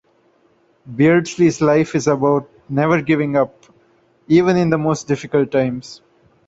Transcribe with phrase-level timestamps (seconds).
[0.95, 3.55] Beardsley's life is about never giving up
[4.27, 6.01] even in the most difficult times.